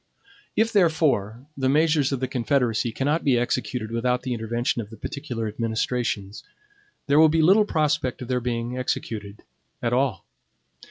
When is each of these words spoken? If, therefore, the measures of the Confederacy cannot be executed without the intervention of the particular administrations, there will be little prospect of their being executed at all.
If, 0.55 0.73
therefore, 0.73 1.45
the 1.55 1.69
measures 1.69 2.11
of 2.11 2.21
the 2.21 2.27
Confederacy 2.27 2.91
cannot 2.91 3.23
be 3.23 3.37
executed 3.37 3.91
without 3.91 4.23
the 4.23 4.33
intervention 4.33 4.81
of 4.81 4.89
the 4.89 4.97
particular 4.97 5.47
administrations, 5.47 6.43
there 7.05 7.19
will 7.19 7.29
be 7.29 7.43
little 7.43 7.65
prospect 7.65 8.19
of 8.23 8.27
their 8.27 8.41
being 8.41 8.75
executed 8.79 9.43
at 9.79 9.93
all. 9.93 10.25